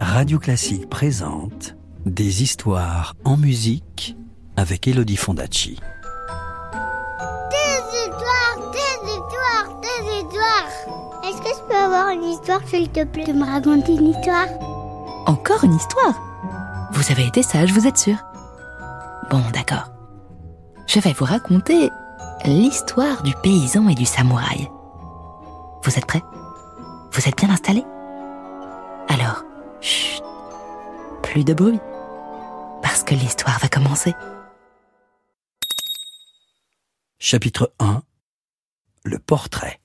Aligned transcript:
Radio 0.00 0.38
Classique 0.38 0.88
présente 0.88 1.76
Des 2.04 2.42
histoires 2.42 3.14
en 3.24 3.36
musique 3.36 4.16
avec 4.56 4.86
Elodie 4.88 5.16
Fondacci. 5.16 5.78
Des 7.50 7.98
histoires, 7.98 8.70
des 8.72 9.10
histoires, 9.10 9.80
des 9.80 10.18
histoires. 10.18 11.24
Est-ce 11.24 11.38
que 11.42 11.48
je 11.48 11.68
peux 11.68 11.76
avoir 11.76 12.10
une 12.10 12.24
histoire, 12.24 12.60
s'il 12.66 12.88
te 12.90 13.04
plaît, 13.04 13.24
de 13.24 13.32
me 13.32 13.44
raconter 13.44 13.94
une 13.94 14.08
histoire? 14.08 14.46
Encore 15.26 15.64
une 15.64 15.74
histoire? 15.74 16.20
Vous 16.92 17.10
avez 17.10 17.26
été 17.26 17.42
sage, 17.42 17.72
vous 17.72 17.86
êtes 17.86 17.98
sûr 17.98 18.16
Bon, 19.30 19.42
d'accord. 19.52 19.90
Je 20.86 21.00
vais 21.00 21.12
vous 21.12 21.24
raconter 21.24 21.90
l'histoire 22.44 23.22
du 23.22 23.34
paysan 23.42 23.88
et 23.88 23.94
du 23.94 24.06
samouraï. 24.06 24.70
Vous 25.82 25.98
êtes 25.98 26.06
prêts? 26.06 26.22
Vous 27.12 27.28
êtes 27.28 27.36
bien 27.36 27.50
installés? 27.50 27.84
Alors, 29.08 29.44
plus 31.36 31.44
de 31.44 31.52
bruit, 31.52 31.80
parce 32.82 33.04
que 33.04 33.14
l'histoire 33.14 33.58
va 33.58 33.68
commencer. 33.68 34.14
Chapitre 37.18 37.74
1 37.78 38.00
Le 39.04 39.18
portrait. 39.18 39.78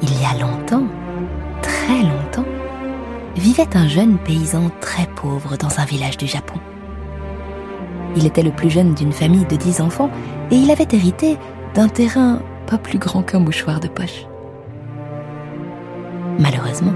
Il 0.00 0.22
y 0.22 0.24
a 0.24 0.38
longtemps, 0.38 0.86
très 1.60 2.04
longtemps, 2.04 2.46
vivait 3.34 3.76
un 3.76 3.88
jeune 3.88 4.16
paysan 4.16 4.70
très 4.80 5.08
pauvre 5.08 5.56
dans 5.56 5.80
un 5.80 5.84
village 5.84 6.16
du 6.16 6.28
Japon. 6.28 6.60
Il 8.14 8.26
était 8.26 8.44
le 8.44 8.52
plus 8.52 8.70
jeune 8.70 8.94
d'une 8.94 9.12
famille 9.12 9.46
de 9.46 9.56
dix 9.56 9.80
enfants 9.80 10.12
et 10.52 10.54
il 10.54 10.70
avait 10.70 10.86
hérité 10.92 11.36
d'un 11.74 11.88
terrain 11.88 12.40
pas 12.68 12.78
plus 12.78 13.00
grand 13.00 13.24
qu'un 13.24 13.40
mouchoir 13.40 13.80
de 13.80 13.88
poche. 13.88 14.24
Malheureusement, 16.38 16.94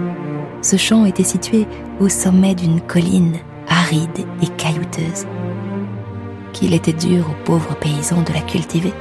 ce 0.62 0.76
champ 0.76 1.04
était 1.04 1.24
situé 1.24 1.66
au 2.00 2.08
sommet 2.08 2.54
d'une 2.54 2.80
colline 2.80 3.36
aride 3.68 4.24
et 4.42 4.46
caillouteuse, 4.56 5.26
qu'il 6.52 6.72
était 6.72 6.92
dur 6.92 7.26
aux 7.28 7.44
pauvres 7.44 7.76
paysans 7.76 8.22
de 8.22 8.32
la 8.32 8.40
cultiver. 8.40 8.92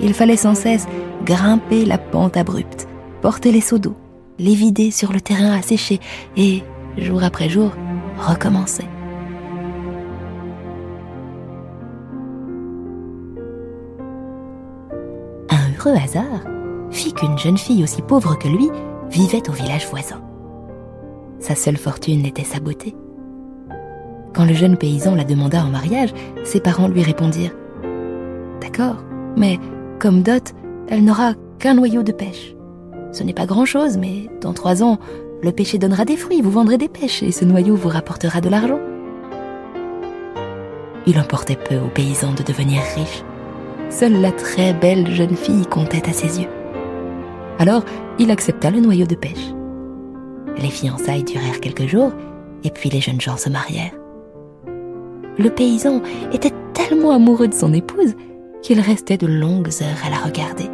Il 0.00 0.14
fallait 0.14 0.36
sans 0.36 0.54
cesse 0.54 0.86
grimper 1.24 1.84
la 1.84 1.98
pente 1.98 2.36
abrupte, 2.36 2.88
porter 3.20 3.52
les 3.52 3.60
seaux 3.60 3.78
d'eau, 3.78 3.96
les 4.38 4.54
vider 4.54 4.90
sur 4.90 5.12
le 5.12 5.20
terrain 5.20 5.52
asséché 5.52 6.00
et, 6.36 6.62
jour 6.98 7.22
après 7.22 7.48
jour, 7.48 7.72
recommencer. 8.18 8.84
Un 15.50 15.72
heureux 15.78 15.96
hasard 15.96 16.40
fit 16.90 17.12
qu'une 17.12 17.38
jeune 17.38 17.58
fille 17.58 17.82
aussi 17.82 18.02
pauvre 18.02 18.38
que 18.38 18.48
lui 18.48 18.70
vivait 19.10 19.48
au 19.48 19.52
village 19.52 19.86
voisin. 19.88 20.20
Sa 21.38 21.54
seule 21.54 21.76
fortune 21.76 22.24
était 22.24 22.44
sa 22.44 22.60
beauté. 22.60 22.94
Quand 24.34 24.44
le 24.44 24.54
jeune 24.54 24.76
paysan 24.76 25.14
la 25.14 25.24
demanda 25.24 25.64
en 25.64 25.68
mariage, 25.68 26.12
ses 26.42 26.60
parents 26.60 26.88
lui 26.88 27.02
répondirent⁇ 27.02 27.54
D'accord, 28.60 29.04
mais 29.36 29.58
comme 29.98 30.22
dot, 30.22 30.54
elle 30.88 31.04
n'aura 31.04 31.34
qu'un 31.58 31.74
noyau 31.74 32.02
de 32.02 32.12
pêche. 32.12 32.54
Ce 33.12 33.22
n'est 33.22 33.32
pas 33.32 33.46
grand-chose, 33.46 33.96
mais 33.96 34.28
dans 34.40 34.52
trois 34.52 34.82
ans, 34.82 34.98
le 35.42 35.52
pêcher 35.52 35.78
donnera 35.78 36.04
des 36.04 36.16
fruits, 36.16 36.40
vous 36.40 36.50
vendrez 36.50 36.78
des 36.78 36.88
pêches 36.88 37.22
et 37.22 37.30
ce 37.30 37.44
noyau 37.44 37.76
vous 37.76 37.88
rapportera 37.88 38.40
de 38.40 38.48
l'argent. 38.48 38.80
Il 41.06 41.18
importait 41.18 41.56
peu 41.56 41.76
aux 41.76 41.88
paysans 41.88 42.32
de 42.32 42.42
devenir 42.42 42.80
riches. 42.96 43.22
Seule 43.90 44.20
la 44.20 44.32
très 44.32 44.72
belle 44.72 45.10
jeune 45.10 45.36
fille 45.36 45.66
comptait 45.66 46.08
à 46.08 46.12
ses 46.12 46.40
yeux. 46.40 46.48
Alors, 47.58 47.84
il 48.18 48.30
accepta 48.30 48.70
le 48.70 48.80
noyau 48.80 49.06
de 49.06 49.14
pêche. 49.14 49.52
Les 50.58 50.70
fiançailles 50.70 51.24
durèrent 51.24 51.60
quelques 51.60 51.86
jours, 51.86 52.12
et 52.62 52.70
puis 52.70 52.90
les 52.90 53.00
jeunes 53.00 53.20
gens 53.20 53.36
se 53.36 53.48
marièrent. 53.48 53.94
Le 55.38 55.50
paysan 55.50 56.00
était 56.32 56.52
tellement 56.72 57.10
amoureux 57.10 57.48
de 57.48 57.54
son 57.54 57.72
épouse 57.72 58.14
qu'il 58.62 58.80
restait 58.80 59.16
de 59.16 59.26
longues 59.26 59.70
heures 59.82 60.06
à 60.06 60.10
la 60.10 60.18
regarder. 60.18 60.70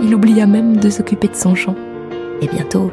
Il 0.00 0.14
oublia 0.14 0.46
même 0.46 0.78
de 0.78 0.90
s'occuper 0.90 1.28
de 1.28 1.36
son 1.36 1.54
champ. 1.54 1.76
Et 2.40 2.48
bientôt, 2.48 2.90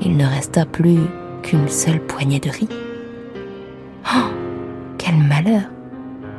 il 0.00 0.16
ne 0.16 0.26
resta 0.26 0.66
plus 0.66 0.98
qu'une 1.42 1.68
seule 1.68 2.00
poignée 2.00 2.40
de 2.40 2.50
riz. 2.50 2.68
Oh, 4.06 4.30
quel 4.98 5.16
malheur 5.16 5.62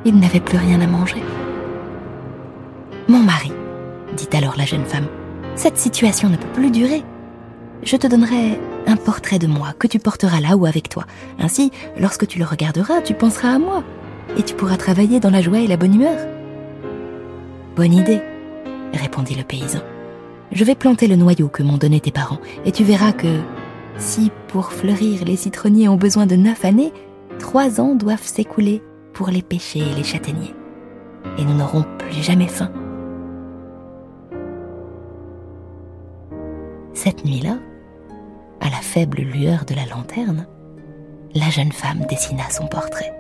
Il 0.04 0.20
n'avait 0.20 0.40
plus 0.40 0.58
rien 0.58 0.82
à 0.82 0.88
manger. 0.88 1.24
Mon 3.08 3.20
mari, 3.20 3.52
dit 4.18 4.36
alors 4.36 4.56
la 4.58 4.66
jeune 4.66 4.86
femme, 4.86 5.08
cette 5.56 5.78
situation 5.78 6.30
ne 6.30 6.38
peut 6.38 6.52
plus 6.54 6.72
durer. 6.72 7.04
Je 7.84 7.98
te 7.98 8.08
donnerai 8.08 8.60
un 8.88 8.96
portrait 8.96 9.40
de 9.40 9.48
moi 9.48 9.74
que 9.78 9.88
tu 9.88 10.00
porteras 10.00 10.40
là 10.40 10.56
ou 10.58 10.66
avec 10.66 10.90
toi. 10.90 11.06
Ainsi, 11.40 11.72
lorsque 12.00 12.28
tu 12.28 12.40
le 12.40 12.46
regarderas, 12.46 13.02
tu 13.02 13.14
penseras 13.14 13.56
à 13.56 13.60
moi 13.60 13.84
et 14.38 14.44
tu 14.44 14.56
pourras 14.56 14.78
travailler 14.78 15.20
dans 15.20 15.30
la 15.30 15.42
joie 15.42 15.60
et 15.60 15.68
la 15.68 15.78
bonne 15.78 15.96
humeur. 15.96 16.18
Bonne 17.76 17.94
idée, 17.94 18.22
répondit 18.94 19.36
le 19.36 19.44
paysan. 19.44 19.80
Je 20.52 20.64
vais 20.64 20.76
planter 20.76 21.08
le 21.08 21.16
noyau 21.16 21.48
que 21.48 21.64
m'ont 21.64 21.78
donné 21.78 22.00
tes 22.00 22.12
parents 22.12 22.40
et 22.66 22.72
tu 22.72 22.84
verras 22.84 23.12
que 23.12 23.40
si 23.98 24.32
pour 24.48 24.72
fleurir 24.72 25.26
les 25.26 25.36
citronniers 25.36 25.90
ont 25.90 25.96
besoin 25.96 26.26
de 26.26 26.36
neuf 26.36 26.66
années, 26.66 26.94
trois 27.40 27.80
ans 27.80 27.96
doivent 27.96 28.26
s'écouler 28.26 28.82
pour 29.14 29.30
les 29.30 29.42
pêcher 29.42 29.80
et 29.80 29.96
les 29.96 30.04
châtaigniers. 30.04 30.56
Et 31.38 31.44
nous 31.44 31.54
n'aurons 31.56 31.86
plus 31.98 32.24
jamais 32.24 32.48
faim. 32.48 32.72
Cette 37.06 37.24
nuit-là, 37.24 37.60
à 38.62 38.72
la 38.72 38.78
faible 38.78 39.22
lueur 39.22 39.64
de 39.66 39.76
la 39.76 39.86
lanterne, 39.86 40.48
la 41.36 41.52
jeune 41.52 41.72
femme 41.72 42.04
dessina 42.10 42.50
son 42.50 42.66
portrait. 42.66 43.14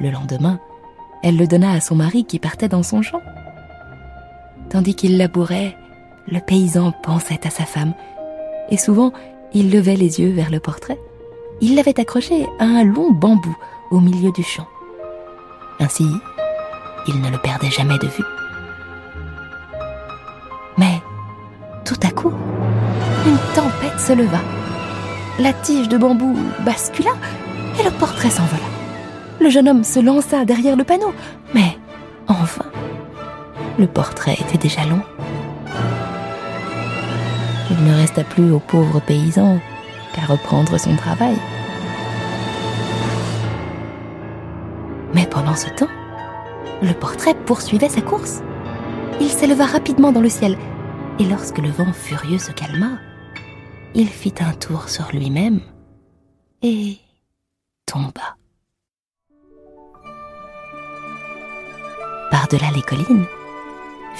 Le 0.00 0.10
lendemain, 0.10 0.58
elle 1.22 1.36
le 1.36 1.46
donna 1.46 1.70
à 1.70 1.80
son 1.80 1.94
mari 1.94 2.24
qui 2.24 2.40
partait 2.40 2.66
dans 2.66 2.82
son 2.82 3.02
champ. 3.02 3.22
Tandis 4.68 4.96
qu'il 4.96 5.16
labourait, 5.16 5.76
le 6.26 6.40
paysan 6.40 6.90
pensait 7.04 7.46
à 7.46 7.50
sa 7.50 7.64
femme, 7.64 7.94
et 8.68 8.76
souvent 8.76 9.12
il 9.54 9.70
levait 9.70 9.94
les 9.94 10.18
yeux 10.20 10.32
vers 10.32 10.50
le 10.50 10.58
portrait. 10.58 10.98
Il 11.60 11.76
l'avait 11.76 12.00
accroché 12.00 12.48
à 12.58 12.64
un 12.64 12.82
long 12.82 13.12
bambou 13.12 13.56
au 13.92 14.00
milieu 14.00 14.32
du 14.32 14.42
champ. 14.42 14.66
Ainsi, 15.78 16.08
il 17.06 17.20
ne 17.20 17.30
le 17.30 17.38
perdait 17.38 17.70
jamais 17.70 17.98
de 17.98 18.08
vue. 18.08 18.37
Une 23.28 23.36
tempête 23.54 24.00
se 24.00 24.12
leva. 24.14 24.40
La 25.38 25.52
tige 25.52 25.88
de 25.88 25.98
bambou 25.98 26.34
bascula 26.64 27.10
et 27.78 27.84
le 27.84 27.90
portrait 27.90 28.30
s'envola. 28.30 28.62
Le 29.40 29.50
jeune 29.50 29.68
homme 29.68 29.84
se 29.84 30.00
lança 30.00 30.44
derrière 30.44 30.76
le 30.76 30.84
panneau, 30.84 31.12
mais 31.54 31.76
enfin, 32.26 32.64
le 33.78 33.86
portrait 33.86 34.38
était 34.40 34.58
déjà 34.58 34.84
long. 34.86 35.02
Il 37.70 37.84
ne 37.84 37.94
resta 37.94 38.24
plus 38.24 38.50
au 38.50 38.60
pauvre 38.60 39.00
paysan 39.00 39.58
qu'à 40.14 40.22
reprendre 40.22 40.78
son 40.78 40.96
travail. 40.96 41.36
Mais 45.14 45.26
pendant 45.26 45.54
ce 45.54 45.68
temps, 45.68 45.88
le 46.82 46.94
portrait 46.94 47.34
poursuivait 47.34 47.90
sa 47.90 48.00
course. 48.00 48.42
Il 49.20 49.28
s'éleva 49.28 49.66
rapidement 49.66 50.12
dans 50.12 50.22
le 50.22 50.30
ciel, 50.30 50.56
et 51.18 51.24
lorsque 51.24 51.58
le 51.58 51.68
vent 51.68 51.92
furieux 51.92 52.38
se 52.38 52.52
calma, 52.52 52.98
il 53.94 54.08
fit 54.08 54.34
un 54.40 54.52
tour 54.52 54.88
sur 54.88 55.10
lui-même 55.12 55.60
et 56.62 56.98
tomba. 57.86 58.36
Par-delà 62.30 62.70
les 62.74 62.82
collines, 62.82 63.26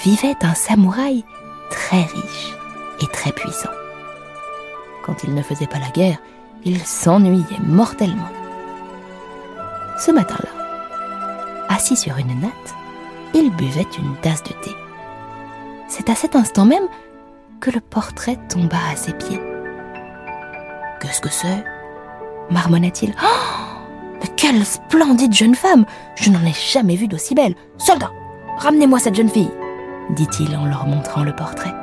vivait 0.03 0.37
un 0.41 0.53
samouraï 0.53 1.23
très 1.69 2.03
riche 2.03 2.55
et 3.01 3.07
très 3.07 3.31
puissant. 3.31 3.69
Quand 5.05 5.23
il 5.23 5.33
ne 5.33 5.41
faisait 5.41 5.67
pas 5.67 5.79
la 5.79 5.89
guerre, 5.89 6.17
il 6.65 6.79
s'ennuyait 6.79 7.59
mortellement. 7.65 8.29
Ce 9.97 10.11
matin-là, 10.11 11.67
assis 11.69 11.95
sur 11.95 12.17
une 12.17 12.39
natte, 12.39 12.75
il 13.33 13.51
buvait 13.55 13.87
une 13.97 14.15
tasse 14.21 14.43
de 14.43 14.53
thé. 14.61 14.71
C'est 15.87 16.09
à 16.09 16.15
cet 16.15 16.35
instant 16.35 16.65
même 16.65 16.87
que 17.59 17.71
le 17.71 17.81
portrait 17.81 18.37
tomba 18.47 18.77
à 18.91 18.95
ses 18.95 19.13
pieds. 19.13 19.48
Qu'est-ce 21.01 21.21
que 21.21 21.29
c'est? 21.29 21.63
Marmonna-t-il? 22.49 23.13
Oh 23.23 24.19
Mais 24.21 24.27
quelle 24.35 24.65
splendide 24.65 25.33
jeune 25.33 25.55
femme 25.55 25.85
Je 26.15 26.29
n'en 26.29 26.43
ai 26.45 26.53
jamais 26.53 26.95
vu 26.95 27.07
d'aussi 27.07 27.35
belle. 27.35 27.55
Soldat, 27.77 28.11
ramenez-moi 28.57 28.99
cette 28.99 29.15
jeune 29.15 29.29
fille 29.29 29.51
dit-il 30.09 30.55
en 30.55 30.65
leur 30.65 30.85
montrant 30.87 31.23
le 31.23 31.35
portrait. 31.35 31.73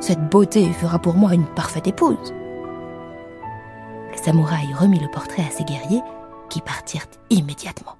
Cette 0.00 0.28
beauté 0.28 0.70
fera 0.72 0.98
pour 0.98 1.14
moi 1.14 1.34
une 1.34 1.46
parfaite 1.46 1.86
épouse. 1.86 2.34
Le 4.12 4.16
samouraï 4.22 4.72
remit 4.74 4.98
le 4.98 5.08
portrait 5.08 5.44
à 5.46 5.50
ses 5.50 5.64
guerriers 5.64 6.02
qui 6.50 6.60
partirent 6.60 7.06
immédiatement. 7.30 7.96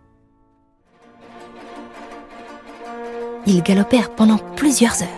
Ils 3.47 3.63
galopèrent 3.63 4.11
pendant 4.11 4.39
plusieurs 4.57 5.03
heures. 5.03 5.09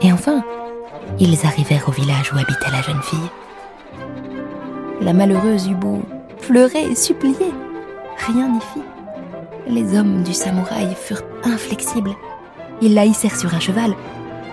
Et 0.00 0.12
enfin, 0.12 0.44
ils 1.18 1.46
arrivèrent 1.46 1.88
au 1.88 1.92
village 1.92 2.32
où 2.32 2.38
habitait 2.38 2.70
la 2.70 2.82
jeune 2.82 3.02
fille. 3.02 3.30
La 5.00 5.12
malheureuse 5.12 5.68
eut 5.68 5.74
beau 5.74 6.02
pleurer 6.40 6.84
et 6.90 6.94
supplier. 6.94 7.52
Rien 8.26 8.48
n'y 8.48 8.60
fit. 8.60 8.82
Les 9.66 9.96
hommes 9.96 10.22
du 10.22 10.34
samouraï 10.34 10.94
furent 10.94 11.22
inflexibles. 11.44 12.14
Ils 12.80 12.94
la 12.94 13.04
hissèrent 13.04 13.36
sur 13.36 13.54
un 13.54 13.60
cheval 13.60 13.94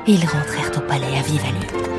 et 0.07 0.11
ils 0.11 0.25
rentrèrent 0.25 0.71
au 0.77 0.81
palais 0.81 1.17
à 1.17 1.21
vive 1.21 1.43
allure. 1.45 1.89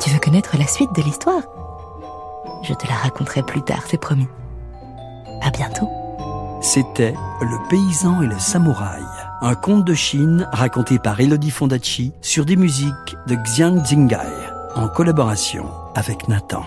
Tu 0.00 0.10
veux 0.10 0.18
connaître 0.18 0.56
la 0.58 0.66
suite 0.66 0.94
de 0.94 1.02
l'histoire? 1.02 1.42
Je 2.62 2.74
te 2.74 2.86
la 2.86 2.94
raconterai 2.94 3.42
plus 3.42 3.62
tard, 3.62 3.82
c'est 3.86 4.00
promis. 4.00 4.28
C'était 6.74 7.12
Le 7.42 7.68
paysan 7.68 8.22
et 8.22 8.26
le 8.26 8.38
samouraï, 8.38 9.04
un 9.42 9.54
conte 9.54 9.84
de 9.84 9.92
Chine 9.92 10.48
raconté 10.52 10.98
par 10.98 11.20
Elodie 11.20 11.50
Fondacci 11.50 12.14
sur 12.22 12.46
des 12.46 12.56
musiques 12.56 13.14
de 13.26 13.34
Xiang 13.34 13.82
Xingai 13.82 14.32
en 14.74 14.88
collaboration 14.88 15.66
avec 15.94 16.28
Nathan. 16.28 16.64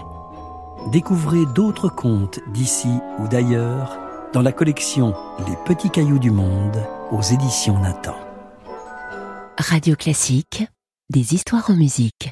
Découvrez 0.91 1.47
d'autres 1.55 1.89
contes 1.89 2.39
d'ici 2.53 2.99
ou 3.17 3.27
d'ailleurs 3.27 3.97
dans 4.31 4.43
la 4.43 4.51
collection 4.51 5.15
Les 5.47 5.55
petits 5.65 5.89
cailloux 5.89 6.19
du 6.19 6.29
monde 6.29 6.77
aux 7.09 7.23
éditions 7.23 7.79
Nathan. 7.79 8.15
Radio 9.57 9.95
classique, 9.95 10.67
des 11.09 11.33
histoires 11.33 11.71
en 11.71 11.75
musique. 11.75 12.31